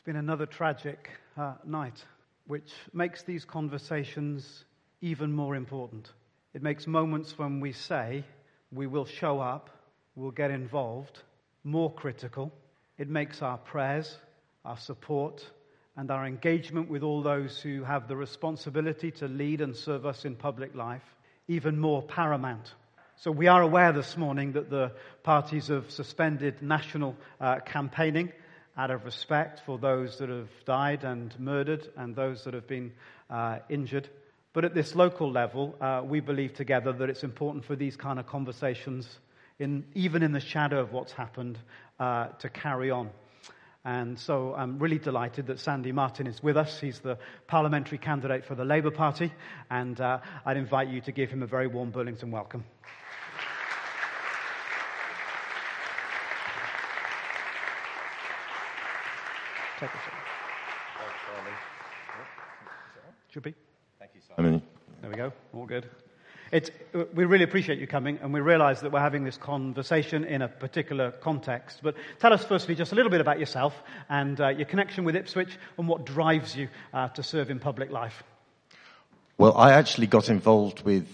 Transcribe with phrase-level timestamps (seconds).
[0.00, 2.02] It's been another tragic uh, night,
[2.46, 4.64] which makes these conversations
[5.02, 6.10] even more important.
[6.54, 8.24] It makes moments when we say
[8.72, 9.68] we will show up,
[10.14, 11.18] we'll get involved,
[11.64, 12.50] more critical.
[12.96, 14.16] It makes our prayers,
[14.64, 15.46] our support,
[15.98, 20.24] and our engagement with all those who have the responsibility to lead and serve us
[20.24, 21.14] in public life
[21.46, 22.72] even more paramount.
[23.16, 24.92] So, we are aware this morning that the
[25.24, 28.32] parties have suspended national uh, campaigning
[28.76, 32.92] out of respect for those that have died and murdered and those that have been
[33.28, 34.08] uh, injured.
[34.52, 38.18] But at this local level, uh, we believe together that it's important for these kind
[38.18, 39.08] of conversations,
[39.58, 41.58] in, even in the shadow of what's happened,
[42.00, 43.10] uh, to carry on.
[43.84, 46.80] And so I'm really delighted that Sandy Martin is with us.
[46.80, 49.32] He's the parliamentary candidate for the Labour Party,
[49.70, 52.64] and uh, I'd invite you to give him a very warm Burlington welcome.
[59.80, 60.12] Take a seat.
[63.30, 63.54] Should be.
[63.98, 64.60] Thank you, Simon.
[65.00, 65.32] There we go.
[65.54, 65.88] All good.
[66.52, 66.70] It's,
[67.14, 70.48] we really appreciate you coming, and we realize that we're having this conversation in a
[70.48, 71.78] particular context.
[71.82, 73.72] But tell us, firstly, just a little bit about yourself
[74.10, 77.90] and uh, your connection with Ipswich and what drives you uh, to serve in public
[77.90, 78.22] life.
[79.38, 81.08] Well, I actually got involved with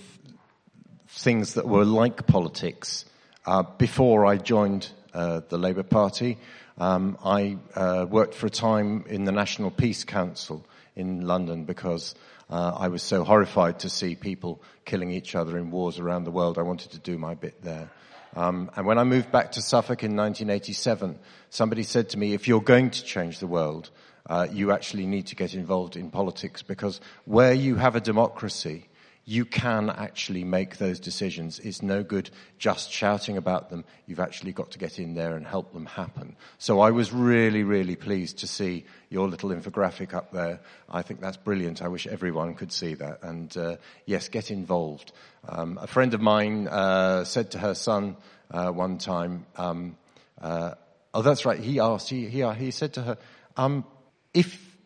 [1.07, 3.05] things that were like politics
[3.45, 6.37] uh, before I joined uh, the Labour Party.
[6.79, 10.65] Um, I uh, worked for a time in the National Peace Council
[10.95, 12.15] in London because
[12.51, 16.31] uh, I was so horrified to see people killing each other in wars around the
[16.31, 16.59] world.
[16.59, 17.91] I wanted to do my bit there.
[18.37, 22.47] Um, and when I moved back to Suffolk in 1987, somebody said to me, if
[22.47, 23.89] you're going to change the world,
[24.29, 28.87] uh, you actually need to get involved in politics because where you have a democracy,
[29.29, 31.59] you can actually make those decisions.
[31.59, 33.85] It's no good just shouting about them.
[34.07, 36.37] You've actually got to get in there and help them happen.
[36.59, 40.61] So I was really, really pleased to see your little infographic up there.
[40.89, 41.83] I think that's brilliant.
[41.83, 43.25] I wish everyone could see that.
[43.25, 45.11] And uh, yes, get involved.
[45.49, 48.17] Um, a friend of mine uh, said to her son
[48.53, 49.97] uh, one time, um,
[50.41, 50.75] uh,
[51.13, 52.09] "Oh, that's right." He asked.
[52.09, 53.19] He he, he said to her,
[53.57, 53.85] um,
[54.33, 54.77] "If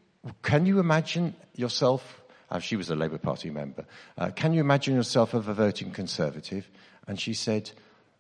[0.43, 3.85] can you imagine yourself?" Uh, she was a Labour Party member.
[4.19, 6.69] Uh, can you imagine yourself a voting Conservative?
[7.07, 7.71] And she said,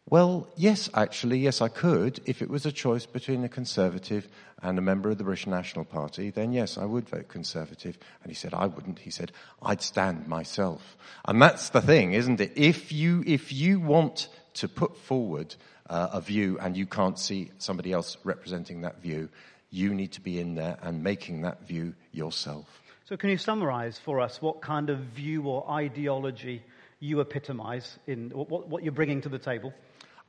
[0.08, 2.20] well, yes, actually, yes, I could.
[2.26, 4.28] If it was a choice between a Conservative
[4.62, 7.96] and a member of the British National Party, then yes, I would vote Conservative.
[8.22, 8.98] And he said, I wouldn't.
[8.98, 9.32] He said,
[9.62, 10.96] I'd stand myself.
[11.24, 12.52] And that's the thing, isn't it?
[12.56, 15.54] If you, if you want to put forward
[15.88, 19.28] uh, a view and you can't see somebody else representing that view,
[19.70, 22.66] you need to be in there and making that view yourself.
[23.10, 26.62] So, can you summarize for us what kind of view or ideology
[27.00, 29.74] you epitomize in what, what you're bringing to the table?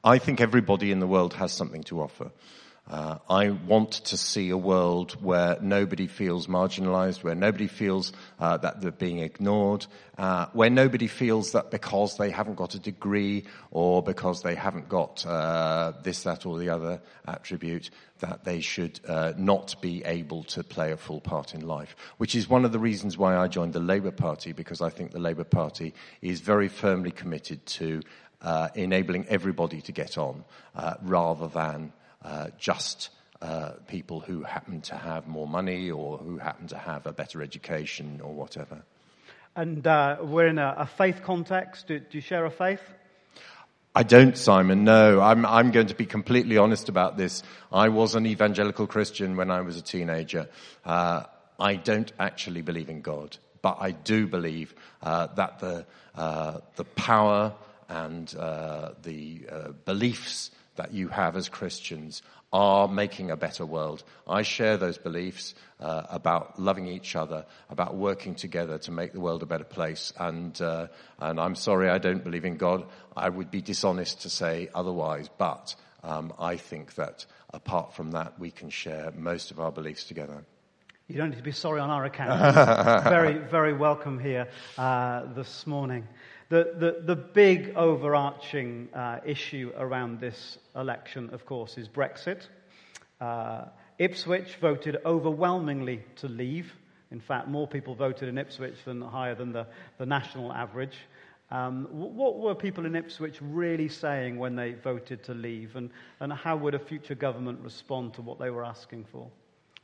[0.03, 2.31] I think everybody in the world has something to offer.
[2.91, 8.57] Uh, I want to see a world where nobody feels marginalized, where nobody feels uh,
[8.57, 9.85] that they're being ignored,
[10.17, 14.89] uh, where nobody feels that because they haven't got a degree or because they haven't
[14.89, 20.43] got uh, this, that, or the other attribute, that they should uh, not be able
[20.43, 21.95] to play a full part in life.
[22.17, 25.11] Which is one of the reasons why I joined the Labour Party, because I think
[25.11, 28.01] the Labour Party is very firmly committed to
[28.41, 30.43] uh, enabling everybody to get on
[31.01, 31.93] rather than
[32.57, 33.09] just
[33.41, 37.41] uh, people who happen to have more money or who happen to have a better
[37.41, 38.83] education or whatever.
[39.55, 41.87] And uh, we're in a, a faith context.
[41.87, 42.81] Do, do, you share a faith?
[43.95, 44.83] I don't, Simon.
[44.83, 47.41] No, I'm, I'm going to be completely honest about this.
[47.71, 50.47] I was an evangelical Christian when I was a teenager.
[50.85, 51.23] Uh,
[51.59, 56.83] I don't actually believe in God, but I do believe uh, that the uh, the
[56.83, 57.53] power
[57.89, 62.21] and the beliefs that you have as Christians
[62.53, 64.03] are making a better world.
[64.27, 69.19] I share those beliefs uh, about loving each other, about working together to make the
[69.19, 70.11] world a better place.
[70.19, 70.87] And uh,
[71.19, 72.85] and I'm sorry I don't believe in God.
[73.15, 75.29] I would be dishonest to say otherwise.
[75.37, 80.05] But um, I think that apart from that, we can share most of our beliefs
[80.05, 80.43] together.
[81.07, 83.03] You don't need to be sorry on our account.
[83.03, 84.47] very, very welcome here
[84.77, 86.07] uh, this morning.
[86.51, 92.41] The, the, the big overarching uh, issue around this election, of course, is Brexit.
[93.21, 93.67] Uh,
[93.99, 96.73] Ipswich voted overwhelmingly to leave.
[97.09, 99.65] In fact, more people voted in Ipswich than higher than the,
[99.97, 100.97] the national average.
[101.51, 105.89] Um, what were people in Ipswich really saying when they voted to leave, and,
[106.19, 109.29] and how would a future government respond to what they were asking for?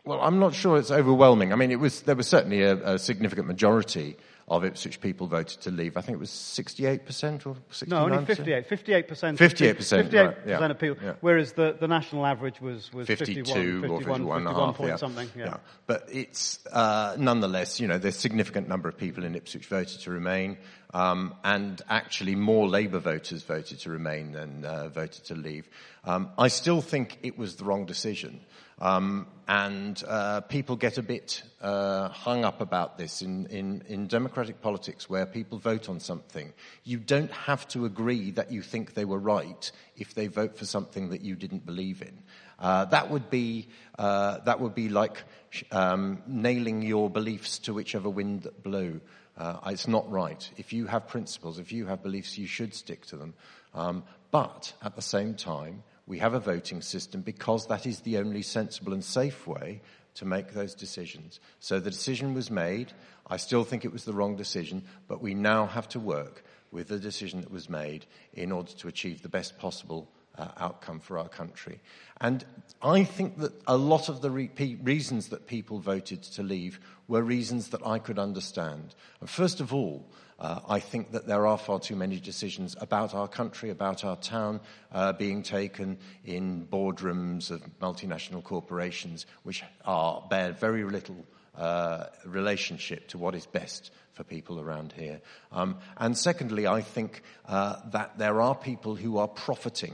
[0.07, 1.51] Well, I'm not sure it's overwhelming.
[1.51, 4.17] I mean, it was there was certainly a, a significant majority
[4.49, 5.97] of Ipswich people voted to leave.
[5.97, 7.87] I think it was 68% or 69%?
[7.89, 8.69] No, only 58.
[8.69, 9.37] 58%.
[9.37, 11.03] 58%, 58% right, yeah, of people.
[11.03, 11.13] yeah.
[11.19, 14.67] Whereas the, the national average was, was 52 51, or 51, 51 and a 51
[14.67, 14.95] half, point yeah.
[14.95, 15.29] something.
[15.35, 15.57] Yeah.
[15.85, 19.99] But it's uh, nonetheless, you know, there's a significant number of people in Ipswich voted
[19.99, 20.57] to remain,
[20.93, 25.67] um, and actually more Labour voters voted to remain than uh, voted to leave.
[26.05, 28.39] Um, I still think it was the wrong decision.
[28.79, 34.07] Um, and uh, people get a bit uh, hung up about this in, in, in
[34.07, 36.51] democratic politics where people vote on something.
[36.83, 40.65] You don't have to agree that you think they were right if they vote for
[40.65, 42.17] something that you didn't believe in.
[42.59, 43.67] Uh, that would be
[43.97, 45.23] uh, that would be like
[45.71, 48.99] um, nailing your beliefs to whichever wind that blew.
[49.37, 50.49] Uh, it's not right.
[50.57, 53.35] If you have principles, if you have beliefs, you should stick to them.
[53.73, 58.17] Um, but at the same time, we have a voting system because that is the
[58.17, 59.81] only sensible and safe way
[60.15, 61.39] to make those decisions.
[61.59, 62.93] So the decision was made.
[63.27, 66.87] I still think it was the wrong decision, but we now have to work with
[66.87, 71.17] the decision that was made in order to achieve the best possible uh, outcome for
[71.17, 71.79] our country.
[72.21, 72.43] And
[72.81, 77.21] I think that a lot of the re- reasons that people voted to leave were
[77.21, 78.95] reasons that I could understand.
[79.19, 80.05] And first of all,
[80.39, 84.15] uh, I think that there are far too many decisions about our country, about our
[84.17, 84.59] town,
[84.91, 91.25] uh, being taken in boardrooms of multinational corporations, which are bear very little
[91.55, 95.21] uh, relationship to what is best for people around here.
[95.51, 99.93] Um, and secondly, I think uh, that there are people who are profiting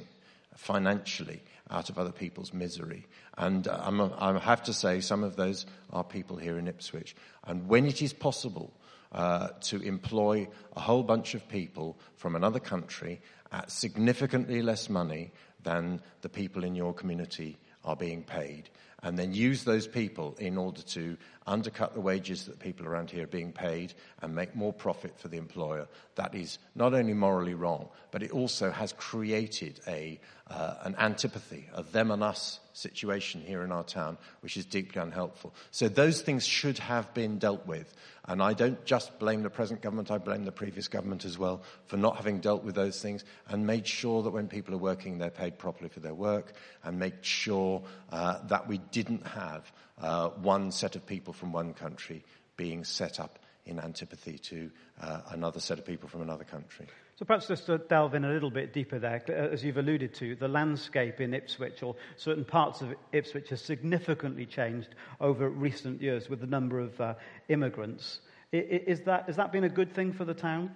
[0.56, 3.07] financially out of other people's misery.
[3.38, 7.16] And uh, I have to say, some of those are people here in Ipswich.
[7.46, 8.74] And when it is possible
[9.13, 13.21] uh, to employ a whole bunch of people from another country
[13.51, 15.31] at significantly less money
[15.62, 18.69] than the people in your community are being paid,
[19.01, 21.18] and then use those people in order to
[21.48, 25.28] undercut the wages that people around here are being paid and make more profit for
[25.28, 25.88] the employer.
[26.16, 30.19] That is not only morally wrong, but it also has created a,
[30.50, 35.01] uh, an antipathy, a them and us situation here in our town, which is deeply
[35.01, 35.54] unhelpful.
[35.72, 37.94] So those things should have been dealt with.
[38.25, 41.62] And I don't just blame the present government, I blame the previous government as well
[41.88, 45.18] for not having dealt with those things and made sure that when people are working,
[45.18, 46.54] they're paid properly for their work
[46.84, 49.72] and made sure uh, that we didn't have
[50.04, 52.24] uh, one set of people from one country
[52.58, 54.70] being set up in antipathy to
[55.02, 56.86] uh, another set of people from another country.
[57.16, 60.14] So perhaps just to delve in a little bit deeper there, uh, as you've alluded
[60.16, 64.90] to, the landscape in Ipswich or certain parts of Ipswich has significantly changed
[65.22, 67.14] over recent years with the number of uh,
[67.50, 68.20] immigrants.
[68.52, 70.72] Is that, has that been a good thing for the town?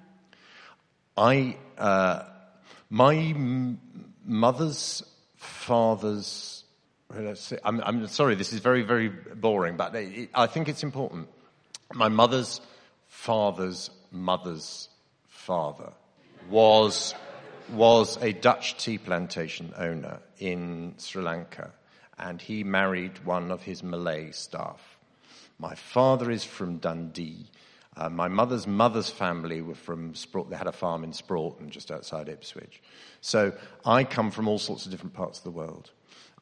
[1.18, 2.24] I, uh,
[2.90, 3.80] my m-
[4.24, 5.04] mother's
[5.36, 6.57] father's, well, let's see,
[7.64, 11.28] I'm, I'm sorry, this is very, very boring, but it, I think it's important.
[11.94, 12.62] My mother's
[13.08, 14.90] father's mother's
[15.28, 15.92] father
[16.50, 17.16] was,
[17.72, 21.72] was a Dutch tea plantation owner in Sri Lanka,
[22.20, 24.98] and he married one of his Malay staff.
[25.60, 27.48] My father is from Dundee.
[27.96, 30.52] Uh, my mother's mother's family were from Sprought.
[30.52, 32.82] They had a farm in Sproughton, just outside Ipswich.
[33.22, 33.54] So
[33.84, 35.90] I come from all sorts of different parts of the world.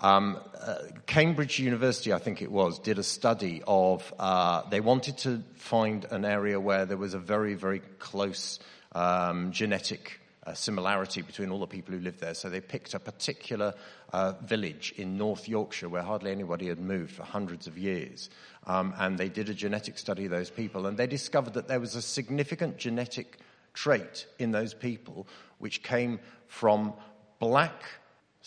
[0.01, 0.75] Um, uh,
[1.05, 4.13] Cambridge University, I think it was, did a study of.
[4.19, 8.59] Uh, they wanted to find an area where there was a very, very close
[8.91, 12.33] um, genetic uh, similarity between all the people who lived there.
[12.33, 13.73] So they picked a particular
[14.11, 18.29] uh, village in North Yorkshire where hardly anybody had moved for hundreds of years.
[18.67, 21.79] Um, and they did a genetic study of those people, and they discovered that there
[21.79, 23.39] was a significant genetic
[23.73, 25.27] trait in those people
[25.59, 26.93] which came from
[27.39, 27.83] black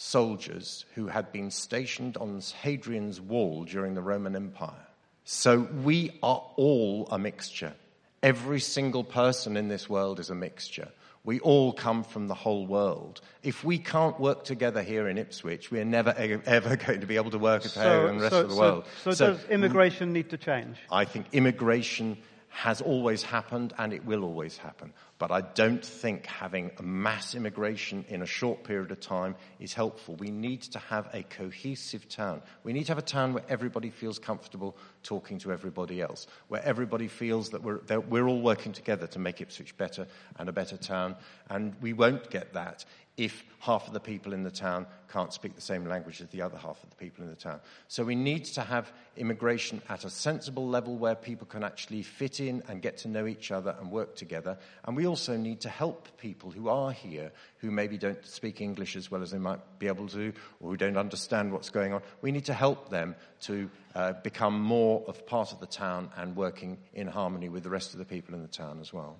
[0.00, 4.87] soldiers who had been stationed on Hadrian's Wall during the Roman Empire.
[5.25, 7.75] So we are all a mixture.
[8.23, 10.88] Every single person in this world is a mixture.
[11.25, 13.23] We all come from the whole world.
[13.43, 17.33] If we can't work together here in Ipswich, we're never ever going to be able
[17.33, 18.85] to work at home and the rest so, of the so- world.
[19.02, 20.76] So, does immigration need to change?
[20.93, 24.93] I think immigration has always happened and it will always happen.
[25.19, 29.75] But I don't think having a mass immigration in a short period of time is
[29.75, 30.17] helpful.
[30.17, 32.43] We need to have a cohesive town.
[32.64, 36.64] We need to have a town where everybody feels comfortable talking to everybody else, where
[36.64, 40.52] everybody feels that we're, that we're all working together to make Ipswich better and a
[40.52, 41.17] better town.
[41.50, 42.85] And we won't get that
[43.19, 46.41] if half of the people in the town can't speak the same language as the
[46.41, 47.59] other half of the people in the town.
[47.89, 52.39] So we need to have immigration at a sensible level where people can actually fit
[52.39, 54.57] in and get to know each other and work together.
[54.85, 58.95] And we also need to help people who are here who maybe don't speak English
[58.95, 62.03] as well as they might be able to or who don't understand what's going on.
[62.23, 66.37] We need to help them to uh, become more of part of the town and
[66.37, 69.19] working in harmony with the rest of the people in the town as well.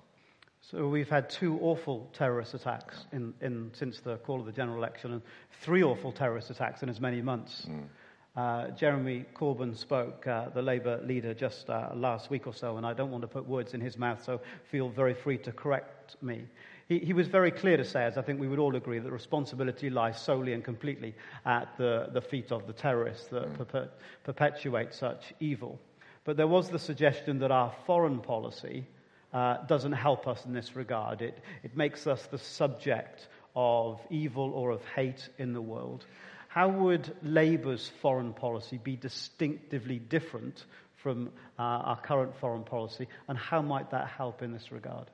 [0.69, 4.77] So we've had two awful terrorist attacks in, in, since the call of the general
[4.77, 5.21] election, and
[5.61, 7.67] three awful terrorist attacks in as many months.
[7.67, 7.87] Mm.
[8.35, 12.85] Uh, Jeremy Corbyn spoke, uh, the Labour leader, just uh, last week or so, and
[12.85, 16.17] I don't want to put words in his mouth, so feel very free to correct
[16.21, 16.43] me.
[16.87, 19.11] He, he was very clear to say, as I think we would all agree, that
[19.11, 21.15] responsibility lies solely and completely
[21.47, 23.89] at the, the feet of the terrorists that mm.
[24.23, 25.79] perpetuate such evil.
[26.25, 28.85] But there was the suggestion that our foreign policy
[29.33, 31.21] uh, doesn't help us in this regard.
[31.21, 36.05] It, it makes us the subject of evil or of hate in the world.
[36.47, 43.37] How would Labour's foreign policy be distinctively different from uh, our current foreign policy, and
[43.37, 45.09] how might that help in this regard?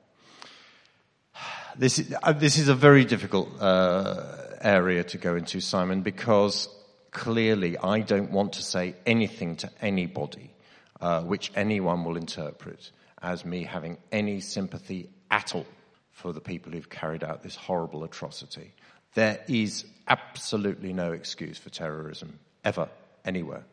[1.76, 6.68] This is, uh, this is a very difficult uh, area to go into, Simon, because
[7.10, 10.54] clearly I don't want to say anything to anybody
[11.00, 12.90] uh, which anyone will interpret
[13.22, 15.66] as me having any sympathy at all
[16.10, 18.72] for the people who've carried out this horrible atrocity.
[19.14, 22.88] There is absolutely no excuse for terrorism ever,
[23.24, 23.64] anywhere.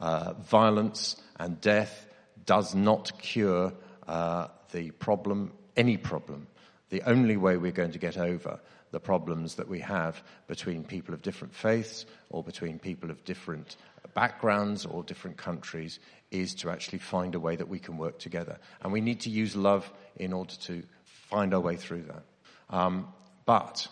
[0.00, 2.06] Uh, violence and death
[2.44, 3.72] does not cure
[4.08, 6.46] uh, the problem, any problem.
[6.90, 8.60] The only way we're going to get over
[8.92, 13.76] the problems that we have between people of different faiths or between people of different
[14.14, 15.98] backgrounds or different countries
[16.30, 18.58] is to actually find a way that we can work together.
[18.82, 22.22] And we need to use love in order to find our way through that.
[22.70, 23.08] Um,
[23.46, 23.88] but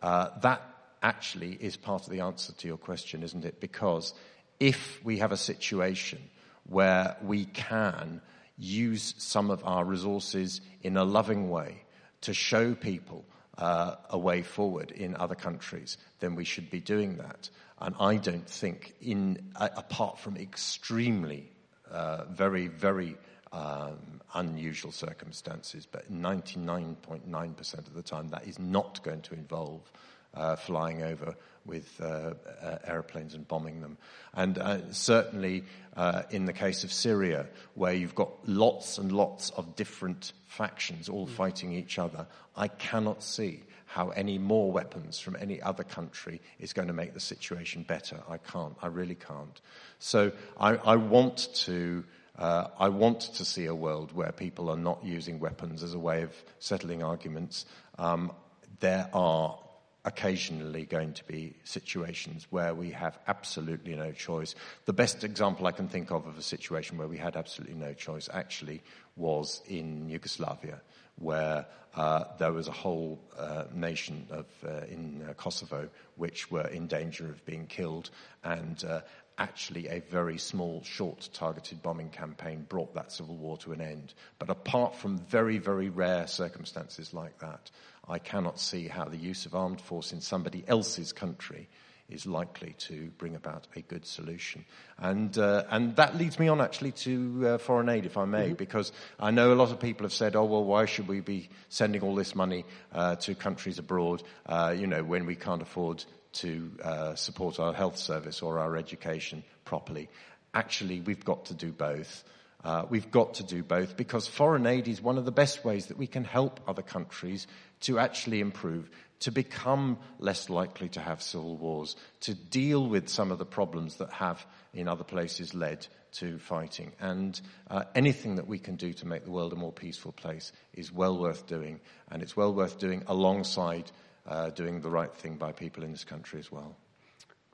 [0.00, 0.62] uh, that
[1.02, 3.60] actually is part of the answer to your question, isn't it?
[3.60, 4.14] Because
[4.60, 6.20] if we have a situation
[6.68, 8.20] where we can
[8.58, 11.82] use some of our resources in a loving way
[12.20, 13.24] to show people
[13.58, 17.50] uh, a way forward in other countries, then we should be doing that.
[17.80, 21.50] And I don't think, in uh, apart from extremely,
[21.90, 23.16] uh, very, very
[23.52, 29.92] um, unusual circumstances, but 99.9% of the time, that is not going to involve
[30.34, 33.96] uh, flying over with uh, uh, aeroplanes and bombing them.
[34.34, 35.64] And uh, certainly
[35.96, 41.08] uh, in the case of Syria, where you've got lots and lots of different factions
[41.08, 41.30] all mm.
[41.30, 46.72] fighting each other, I cannot see how any more weapons from any other country is
[46.72, 48.18] going to make the situation better.
[48.28, 48.74] I can't.
[48.82, 49.60] I really can't.
[49.98, 52.04] So I, I want to.
[52.38, 55.98] Uh, I want to see a world where people are not using weapons as a
[55.98, 57.66] way of settling arguments.
[57.98, 58.32] Um,
[58.80, 59.58] there are
[60.04, 64.54] occasionally going to be situations where we have absolutely no choice.
[64.84, 67.94] The best example I can think of of a situation where we had absolutely no
[67.94, 68.82] choice actually
[69.16, 70.80] was in Yugoslavia,
[71.16, 76.66] where uh, there was a whole uh, nation of, uh, in uh, Kosovo which were
[76.68, 78.10] in danger of being killed,
[78.42, 79.00] and uh,
[79.38, 84.14] actually a very small, short, targeted bombing campaign brought that civil war to an end.
[84.38, 87.70] But apart from very, very rare circumstances like that,
[88.08, 91.68] I cannot see how the use of armed force in somebody else's country
[92.12, 94.64] is likely to bring about a good solution.
[94.98, 98.46] And, uh, and that leads me on actually to uh, foreign aid, if I may,
[98.46, 98.54] mm-hmm.
[98.54, 101.48] because I know a lot of people have said, oh, well, why should we be
[101.68, 106.04] sending all this money uh, to countries abroad, uh, you know, when we can't afford
[106.32, 110.08] to uh, support our health service or our education properly?
[110.54, 112.24] Actually, we've got to do both.
[112.64, 115.86] Uh, we've got to do both because foreign aid is one of the best ways
[115.86, 117.48] that we can help other countries
[117.82, 123.30] to actually improve, to become less likely to have civil wars, to deal with some
[123.30, 126.92] of the problems that have in other places led to fighting.
[127.00, 130.52] And uh, anything that we can do to make the world a more peaceful place
[130.74, 131.80] is well worth doing.
[132.10, 133.90] And it's well worth doing alongside
[134.26, 136.76] uh, doing the right thing by people in this country as well.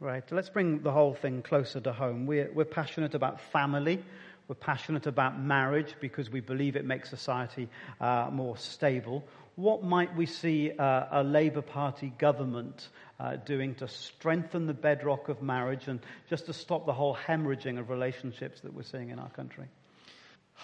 [0.00, 0.25] Right.
[0.30, 2.26] Let's bring the whole thing closer to home.
[2.26, 4.04] We're, we're passionate about family.
[4.47, 7.68] We're passionate about marriage because we believe it makes society
[8.00, 9.25] uh, more stable
[9.58, 15.28] what might we see uh, a Labour Party government uh, doing to strengthen the bedrock
[15.28, 15.98] of marriage and
[16.30, 19.64] just to stop the whole hemorrhaging of relationships that we're seeing in our country?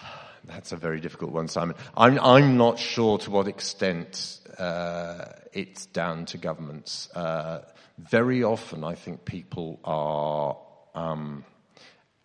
[0.45, 1.75] That's a very difficult one, Simon.
[1.97, 7.09] I'm, I'm not sure to what extent uh, it's down to governments.
[7.13, 7.63] Uh,
[7.97, 10.55] very often, I think people are
[10.93, 11.43] um,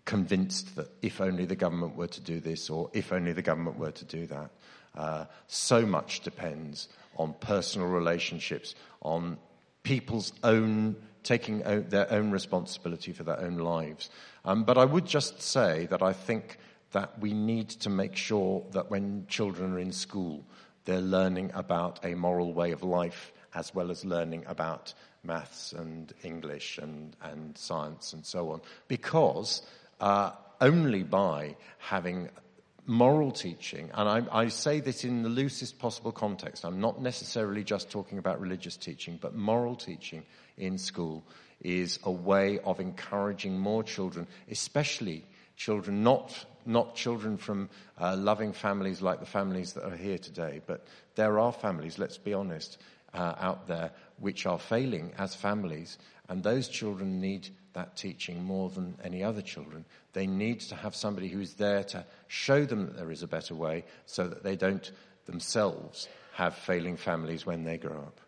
[0.04, 3.76] convinced that if only the government were to do this or if only the government
[3.76, 4.50] were to do that.
[4.96, 9.38] Uh, so much depends on personal relationships, on
[9.82, 14.10] people's own taking their own responsibility for their own lives.
[14.44, 16.56] Um, but I would just say that I think
[16.92, 20.44] that we need to make sure that when children are in school,
[20.84, 26.12] they're learning about a moral way of life as well as learning about maths and
[26.22, 28.60] English and, and science and so on.
[28.88, 29.62] Because
[30.00, 32.30] uh, only by having
[32.90, 37.62] moral teaching, and I, I, say this in the loosest possible context, I'm not necessarily
[37.62, 40.24] just talking about religious teaching, but moral teaching
[40.58, 41.22] in school
[41.60, 45.24] is a way of encouraging more children, especially
[45.56, 47.70] children, not, not children from
[48.00, 52.18] uh, loving families like the families that are here today, but there are families, let's
[52.18, 52.78] be honest,
[53.14, 55.96] uh, out there which are failing as families,
[56.28, 59.84] and those children need that teaching more than any other children.
[60.12, 63.54] They need to have somebody who's there to show them that there is a better
[63.54, 64.90] way so that they don't
[65.26, 68.20] themselves have failing families when they grow up.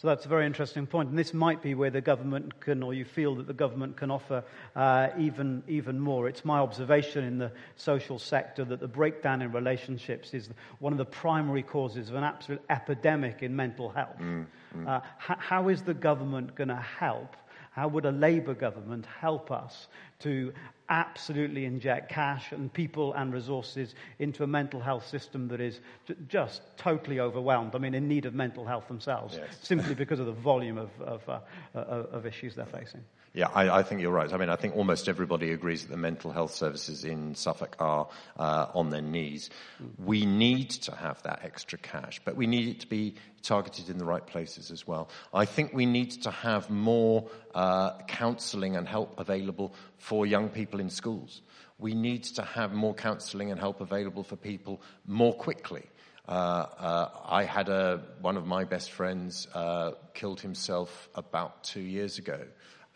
[0.00, 0.88] So that's a very interesting.
[0.90, 4.10] And this might be where the government can, or you feel that the government can
[4.10, 4.42] offer
[4.74, 6.26] uh, even, even more.
[6.26, 10.98] It's my observation in the social sector that the breakdown in relationships is one of
[10.98, 14.16] the primary causes of an absolute epidemic in mental health.
[14.18, 14.88] Mm, mm.
[14.88, 17.36] Uh, h- how is the government going to help?
[17.70, 19.88] How would a Labour government help us
[20.20, 20.52] to
[20.90, 26.16] absolutely inject cash and people and resources into a mental health system that is j-
[26.28, 27.74] just totally overwhelmed.
[27.74, 29.56] I mean, in need of mental health themselves, yes.
[29.62, 31.38] simply because of the volume of, of, uh,
[31.74, 33.04] uh, of issues they're facing.
[33.32, 34.32] Yeah, I, I, think you're right.
[34.32, 38.08] I mean, I think almost everybody agrees that the mental health services in Suffolk are
[38.36, 39.50] uh, on their knees.
[40.04, 43.98] We need to have that extra cash, but we need it to be targeted in
[43.98, 45.10] the right places as well.
[45.32, 49.74] I think we need to have more uh, counselling and help available
[50.10, 51.40] for young people in schools.
[51.78, 55.84] We need to have more counselling and help available for people more quickly.
[56.28, 61.80] Uh, uh, I had a, one of my best friends uh, killed himself about two
[61.80, 62.40] years ago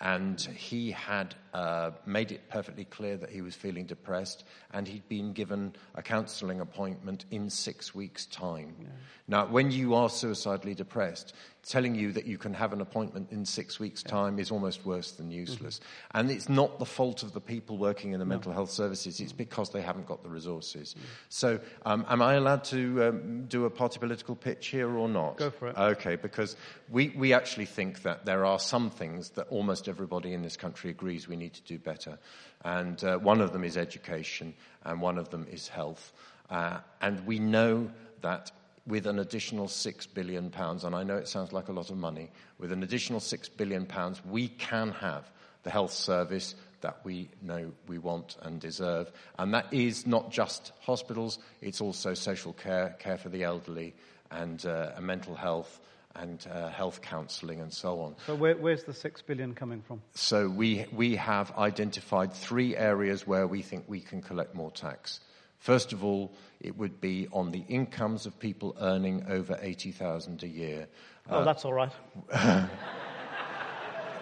[0.00, 5.08] and he had uh, made it perfectly clear that he was feeling depressed, and he'd
[5.08, 8.75] been given a counselling appointment in six weeks' time.
[8.80, 8.88] Yeah.
[9.28, 11.32] Now, when you are suicidally depressed,
[11.66, 15.12] telling you that you can have an appointment in six weeks' time is almost worse
[15.12, 15.78] than useless.
[15.78, 16.18] Mm-hmm.
[16.18, 18.30] And it's not the fault of the people working in the no.
[18.30, 20.94] mental health services, it's because they haven't got the resources.
[20.94, 21.06] Mm-hmm.
[21.28, 25.38] So, um, am I allowed to um, do a party political pitch here or not?
[25.38, 25.76] Go for it.
[25.76, 26.56] Okay, because
[26.90, 30.90] we, we actually think that there are some things that almost everybody in this country
[30.90, 32.18] agrees we need to do better.
[32.64, 36.12] And uh, one of them is education, and one of them is health.
[36.50, 37.90] Uh, and we know
[38.22, 38.50] that
[38.87, 41.96] with an additional six billion pounds, and I know it sounds like a lot of
[41.96, 45.30] money, with an additional six billion pounds, we can have
[45.62, 49.11] the health service that we know we want and deserve.
[49.38, 53.94] And that is not just hospitals, it's also social care, care for the elderly,
[54.30, 55.80] and uh, mental health,
[56.16, 58.14] and uh, health counselling and so on.
[58.27, 60.03] So where, where's the six billion coming from?
[60.14, 65.20] So we, we have identified three areas where we think we can collect more tax.
[65.59, 70.48] First of all, it would be on the incomes of people earning over 80,000 a
[70.48, 70.88] year.
[71.31, 71.92] Oh, uh, that's all right.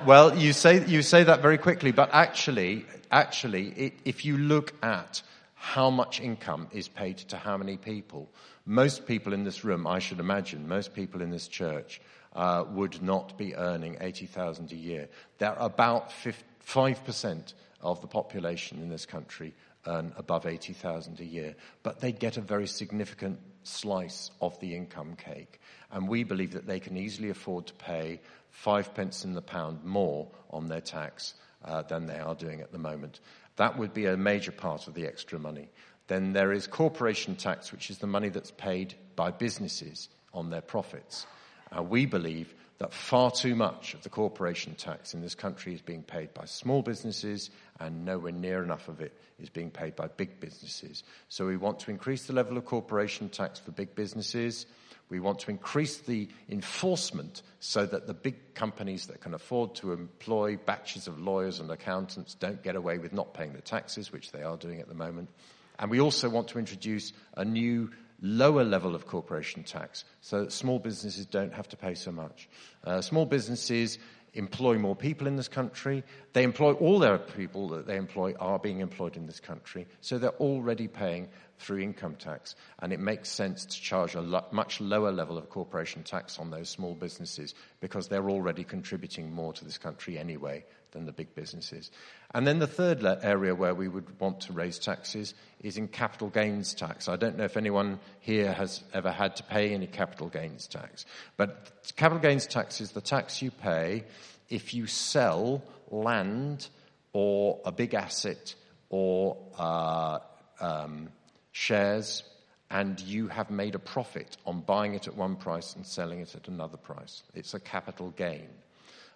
[0.07, 4.72] well, you say, you say that very quickly, but actually, actually, it, if you look
[4.85, 5.22] at
[5.55, 8.28] how much income is paid to how many people,
[8.64, 12.01] most people in this room, I should imagine, most people in this church
[12.35, 15.09] uh, would not be earning 80,000 a year.
[15.38, 19.55] There are about 5% of the population in this country
[19.87, 25.16] earn above 80,000 a year, but they get a very significant slice of the income
[25.16, 25.61] cake.
[25.90, 28.20] And we believe that they can easily afford to pay
[28.51, 32.72] five pence in the pound more on their tax uh, than they are doing at
[32.72, 33.20] the moment.
[33.57, 35.68] That would be a major part of the extra money.
[36.12, 40.61] Then there is corporation tax, which is the money that's paid by businesses on their
[40.61, 41.27] profits.
[41.75, 45.81] Uh, we believe that far too much of the corporation tax in this country is
[45.81, 47.48] being paid by small businesses
[47.81, 51.03] and nowhere near enough of it is being paid by big businesses.
[51.31, 54.66] So we want to increase the level of corporation tax for big businesses.
[55.09, 59.92] We want to increase the enforcement so that the big companies that can afford to
[59.92, 64.31] employ batches of lawyers and accountants don't get away with not paying the taxes, which
[64.31, 65.31] they are doing at the moment.
[65.78, 67.90] And we also want to introduce a new
[68.22, 72.48] lower level of corporation tax so that small businesses don't have to pay so much.
[72.85, 73.98] Uh, small businesses
[74.35, 76.02] employ more people in this country.
[76.32, 79.87] They employ all their people that they employ are being employed in this country.
[80.00, 82.54] So they're already paying through income tax.
[82.78, 86.50] And it makes sense to charge a lo- much lower level of corporation tax on
[86.50, 91.35] those small businesses because they're already contributing more to this country anyway than the big
[91.35, 91.90] businesses.
[92.35, 96.28] And then the third area where we would want to raise taxes is in capital
[96.28, 97.09] gains tax.
[97.09, 101.05] I don't know if anyone here has ever had to pay any capital gains tax,
[101.37, 104.05] but capital gains tax is the tax you pay
[104.48, 106.68] if you sell land
[107.12, 108.55] or a big asset
[108.88, 110.18] or uh,
[110.61, 111.09] um,
[111.52, 112.22] shares
[112.70, 116.35] and you have made a profit on buying it at one price and selling it
[116.35, 117.22] at another price.
[117.35, 118.48] It's a capital gain.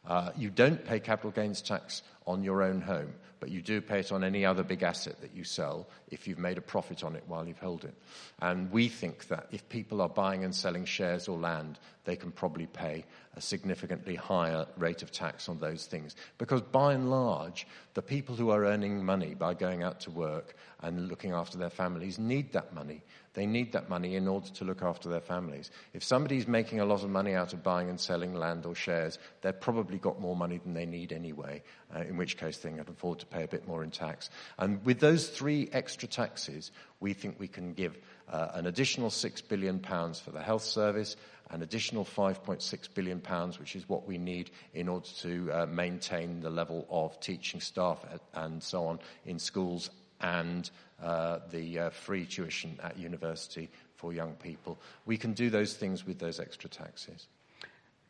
[0.07, 4.01] Uh, you don't pay capital gains tax on your own home, but you do pay
[4.01, 7.15] it on any other big asset that you sell if you've made a profit on
[7.17, 7.95] it while you've held it.
[8.41, 12.31] And we think that if people are buying and selling shares or land, they can
[12.31, 13.05] probably pay
[13.37, 16.17] a significantly higher rate of tax on those things.
[16.39, 20.55] Because by and large, the people who are earning money by going out to work
[20.81, 23.03] and looking after their families need that money.
[23.37, 25.71] They need that money in order to look after their families.
[25.93, 29.19] If somebody's making a lot of money out of buying and selling land or shares,
[29.43, 31.63] they've probably got more money than they need anyway,
[31.95, 34.31] uh, in which case they can afford to pay a bit more in tax.
[34.59, 37.99] And with those three extra taxes, we think we can give
[38.31, 41.15] uh, an additional £6 billion for the health service,
[41.51, 46.41] an additional 5.6 billion pounds, which is what we need in order to uh, maintain
[46.41, 50.71] the level of teaching staff and so on in schools and
[51.03, 54.79] uh, the uh, free tuition at university for young people.
[55.05, 57.27] We can do those things with those extra taxes.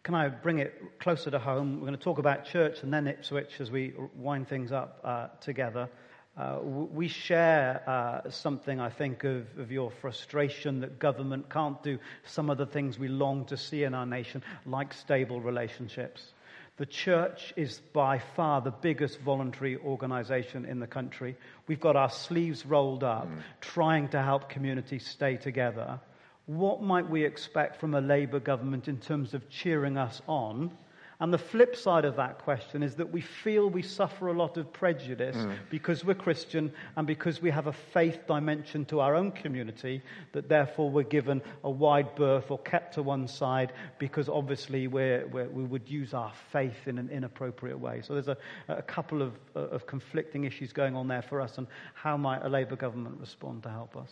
[0.03, 1.81] Can I bring it closer to home?
[1.81, 5.29] We're going to talk about church and then Ipswich as we wind things up uh,
[5.41, 5.89] together.
[6.37, 11.99] Uh, we share uh, something, I think, of, of, your frustration that government can't do
[12.27, 16.35] some of the things we long to see in our nation, like stable relationships.
[16.77, 21.37] The church is by far the biggest voluntary organization in the country.
[21.67, 23.39] We've got our sleeves rolled up, mm.
[23.63, 25.99] trying to help communities stay together.
[26.45, 30.71] What might we expect from a Labour government in terms of cheering us on
[31.19, 34.59] and the flip side of that question is that we feel we suffer a lot
[34.59, 35.57] of prejudice mm.
[35.71, 40.03] because we're Christian and because we have a faith dimension to our own community,
[40.33, 45.27] that therefore we're given a wide berth or kept to one side because obviously we're,
[45.29, 48.03] we're, we would use our faith in an inappropriate way.
[48.03, 48.37] So there's a,
[48.69, 52.49] a couple of, of conflicting issues going on there for us, and how might a
[52.49, 54.11] Labour government respond to help us?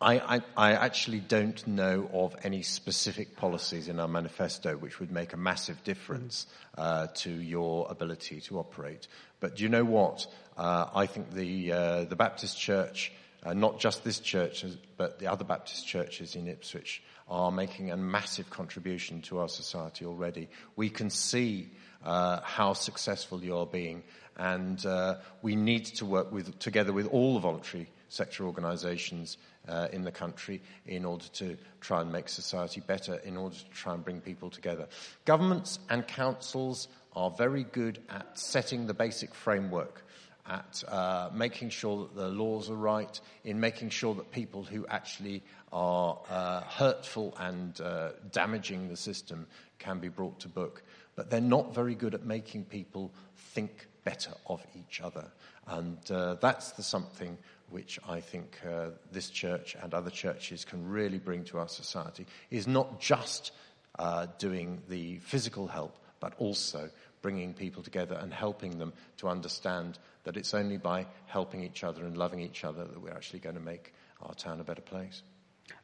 [0.00, 5.10] I, I, I, actually don't know of any specific policies in our manifesto which would
[5.10, 9.08] make a massive difference uh, to your ability to operate.
[9.40, 10.26] But do you know what?
[10.56, 13.12] Uh, I think the, uh, the Baptist Church,
[13.44, 14.64] uh, not just this church,
[14.96, 20.04] but the other Baptist churches in Ipswich, are making a massive contribution to our society
[20.04, 20.48] already.
[20.76, 21.70] We can see
[22.04, 24.02] uh, how successful you're being,
[24.36, 29.88] and uh, we need to work with, together with all the voluntary sector organisations uh,
[29.92, 33.94] in the country in order to try and make society better, in order to try
[33.94, 34.86] and bring people together.
[35.24, 40.04] Governments and councils are very good at setting the basic framework,
[40.48, 44.86] at uh, making sure that the laws are right, in making sure that people who
[44.88, 49.46] actually are uh, hurtful and uh, damaging the system
[49.78, 50.82] can be brought to book.
[51.14, 55.30] But they're not very good at making people think better of each other.
[55.66, 57.38] And uh, that's the something
[57.72, 62.26] which I think uh, this church and other churches can really bring to our society,
[62.50, 63.52] is not just
[63.98, 66.90] uh, doing the physical help, but also
[67.22, 72.04] bringing people together and helping them to understand that it's only by helping each other
[72.04, 75.22] and loving each other that we're actually going to make our town a better place.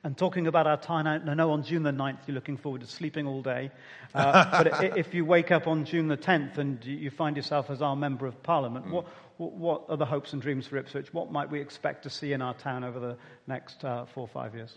[0.05, 2.87] And talking about our time, I know on June the 9th you're looking forward to
[2.87, 3.71] sleeping all day.
[4.15, 7.83] Uh, but if you wake up on June the 10th and you find yourself as
[7.83, 8.91] our Member of Parliament, mm.
[8.91, 9.07] what,
[9.39, 11.13] what are the hopes and dreams for Ipswich?
[11.13, 14.29] What might we expect to see in our town over the next uh, four or
[14.29, 14.77] five years?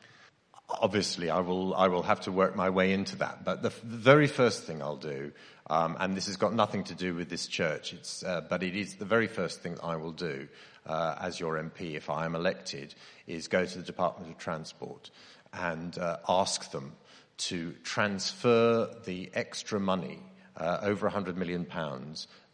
[0.69, 3.43] Obviously, I will, I will have to work my way into that.
[3.43, 5.33] But the, the very first thing I'll do,
[5.69, 7.93] um, and this has got nothing to do with this church,
[8.25, 10.47] uh, but it is the very first thing I will do
[10.85, 12.95] uh, as your MP if I am elected,
[13.27, 15.11] is go to the Department of Transport
[15.53, 16.93] and uh, ask them
[17.37, 20.19] to transfer the extra money,
[20.57, 21.65] uh, over £100 million,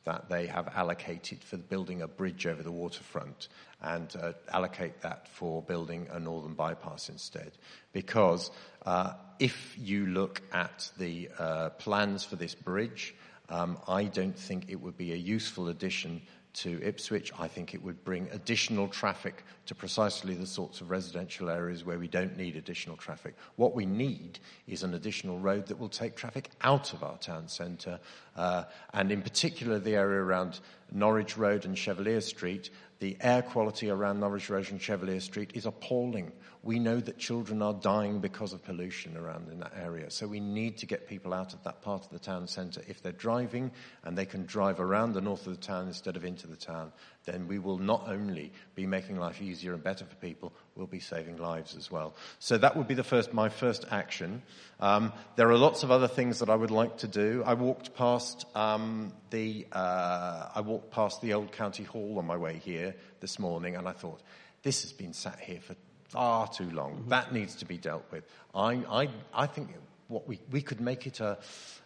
[0.06, 3.50] that they have allocated for building a bridge over the waterfront
[3.82, 7.52] and uh, allocate that for building a northern bypass instead.
[7.92, 8.50] Because
[8.86, 13.14] uh, if you look at the uh, plans for this bridge,
[13.50, 16.22] um, I don't think it would be a useful addition
[16.54, 17.32] to Ipswich.
[17.38, 22.00] I think it would bring additional traffic to precisely the sorts of residential areas where
[22.00, 23.36] we don't need additional traffic.
[23.58, 27.48] What we need is an additional road that will take traffic out of our town
[27.48, 28.00] centre,
[28.36, 30.60] uh, and in particular the area around
[30.92, 32.70] Norwich Road and Chevallier Street.
[33.00, 36.32] The air quality around Norwich Road and Chevallier Street is appalling.
[36.64, 40.10] We know that children are dying because of pollution around in that area.
[40.10, 42.82] So we need to get people out of that part of the town centre.
[42.88, 43.72] If they're driving
[44.04, 46.92] and they can drive around the north of the town instead of into the town,
[47.26, 51.00] then we will not only be making life easier and better for people, we'll be
[51.00, 52.16] saving lives as well.
[52.40, 54.44] So that would be the first, my first action.
[54.80, 57.44] Um, there are lots of other things that I would like to do.
[57.46, 62.38] I walked past um, the, uh, I walked past the old county hall on my
[62.38, 64.22] way here this morning, and I thought,
[64.64, 65.76] this has been sat here for
[66.10, 66.98] far too long.
[66.98, 67.10] Mm-hmm.
[67.10, 68.24] That needs to be dealt with.
[68.54, 69.70] I, I, I think
[70.08, 71.38] what we, we could make it a,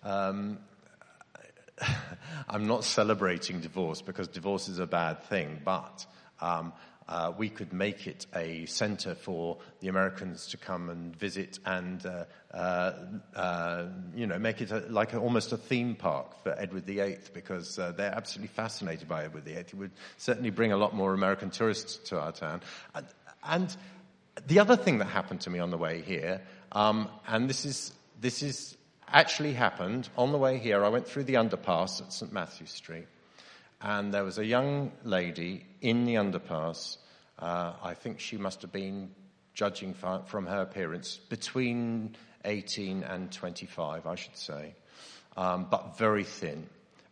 [0.04, 0.60] um,
[2.50, 6.06] I'm not celebrating divorce because divorce is a bad thing, but
[6.40, 6.74] um,
[7.12, 12.06] uh, we could make it a center for the Americans to come and visit and,
[12.06, 12.94] uh, uh,
[13.36, 17.18] uh you know, make it a, like a, almost a theme park for Edward VIII
[17.34, 19.56] because uh, they're absolutely fascinated by Edward VIII.
[19.56, 22.62] It would certainly bring a lot more American tourists to our town.
[22.96, 23.06] And,
[23.44, 23.76] and
[24.48, 27.92] the other thing that happened to me on the way here, um, and this is,
[28.22, 30.86] this is actually happened on the way here.
[30.86, 32.32] I went through the underpass at St.
[32.32, 33.08] Matthew Street,
[33.82, 36.98] and there was a young lady in the underpass.
[37.40, 39.12] Uh, I think she must have been,
[39.54, 42.16] judging from her appearance, between
[42.46, 44.76] 18 and 25, I should say,
[45.36, 46.68] um, but very thin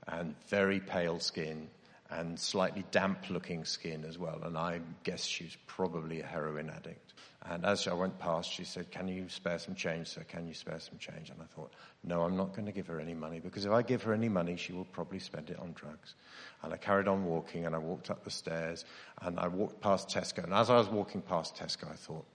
[0.07, 1.67] and very pale skin
[2.09, 4.41] and slightly damp looking skin as well.
[4.43, 7.13] And I guess she's probably a heroin addict.
[7.45, 10.25] And as I went past, she said, Can you spare some change, sir?
[10.27, 11.29] Can you spare some change?
[11.29, 11.71] And I thought,
[12.03, 14.27] No, I'm not going to give her any money because if I give her any
[14.27, 16.15] money, she will probably spend it on drugs.
[16.63, 18.83] And I carried on walking and I walked up the stairs
[19.21, 20.43] and I walked past Tesco.
[20.43, 22.25] And as I was walking past Tesco, I thought,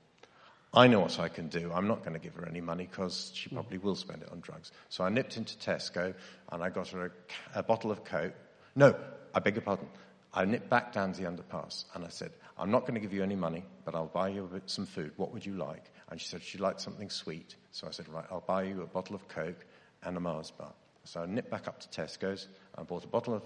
[0.73, 1.71] I know what I can do.
[1.73, 3.57] I'm not going to give her any money because she hmm.
[3.57, 4.73] probably will spend it on drugs.
[4.89, 6.15] So I nipped into Tesco
[6.51, 7.13] and I got her
[7.55, 8.35] a, a bottle of Coke.
[8.75, 8.95] No,
[9.35, 9.87] I beg your pardon.
[10.35, 13.13] I nipped back down to the underpass and I said, I'm not going to give
[13.13, 15.13] you any money, but I'll buy you some food.
[15.17, 15.85] What would you like?
[16.11, 17.55] And she said she'd like something sweet.
[17.71, 19.65] So I said, right, I'll buy you a bottle of Coke
[20.03, 20.73] and a Mars bar.
[21.05, 22.49] So I nipped back up to Tesco's.
[22.77, 23.43] I bought a bottle of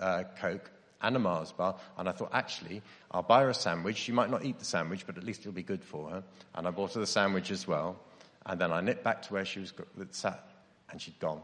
[0.00, 0.70] uh, Coke
[1.02, 1.76] and a Mars bar.
[1.98, 3.96] And I thought, actually, I'll buy her a sandwich.
[3.96, 6.22] She might not eat the sandwich, but at least it'll be good for her.
[6.54, 7.96] And I bought her the sandwich as well.
[8.46, 9.72] And then I nipped back to where she was
[10.12, 10.48] sat,
[10.90, 11.42] and she'd gone.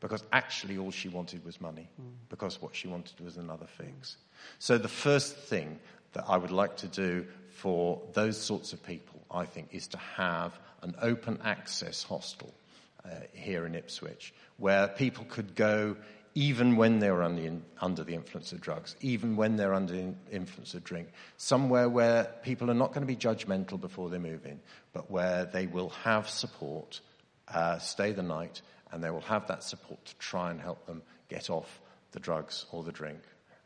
[0.00, 2.10] Because actually, all she wanted was money, mm.
[2.28, 4.18] because what she wanted was another fix.
[4.58, 5.78] So, the first thing
[6.12, 9.98] that I would like to do for those sorts of people, I think, is to
[9.98, 12.52] have an open access hostel
[13.04, 15.96] uh, here in Ipswich where people could go
[16.36, 20.74] even when they're under, under the influence of drugs, even when they're under the influence
[20.74, 24.60] of drink, somewhere where people are not going to be judgmental before they move in,
[24.92, 27.00] but where they will have support,
[27.48, 28.60] uh, stay the night,
[28.92, 31.80] and they will have that support to try and help them get off
[32.12, 33.20] the drugs or the drink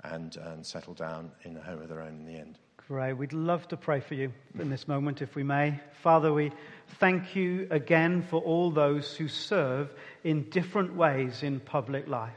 [0.04, 2.58] and, and settle down in a home of their own in the end.
[2.88, 3.12] Great.
[3.12, 5.78] We'd love to pray for you in this moment, if we may.
[6.02, 6.50] Father, we
[6.98, 12.32] thank you again for all those who serve in different ways in public life.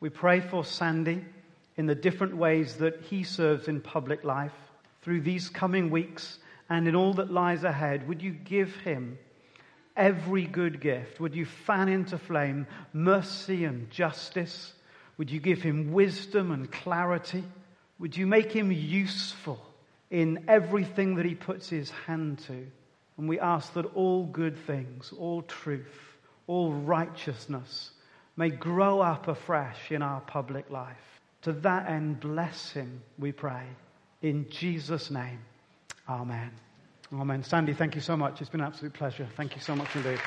[0.00, 1.24] We pray for Sandy
[1.76, 4.52] in the different ways that he serves in public life
[5.02, 8.08] through these coming weeks and in all that lies ahead.
[8.08, 9.18] Would you give him
[9.96, 11.20] every good gift?
[11.20, 14.72] Would you fan into flame mercy and justice?
[15.18, 17.44] Would you give him wisdom and clarity?
[17.98, 19.60] Would you make him useful
[20.10, 22.66] in everything that he puts his hand to?
[23.16, 27.90] And we ask that all good things, all truth, all righteousness
[28.36, 30.96] may grow up afresh in our public life.
[31.42, 33.62] To that end, bless him, we pray.
[34.20, 35.38] In Jesus' name,
[36.08, 36.50] amen.
[37.12, 37.42] Amen.
[37.44, 38.40] Sandy, thank you so much.
[38.40, 39.26] It's been an absolute pleasure.
[39.36, 40.18] Thank you so much indeed.